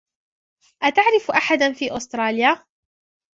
أتعرف 0.83 1.31
أحدًا 1.31 1.73
في 1.73 1.97
أستراليا؟ 1.97 2.65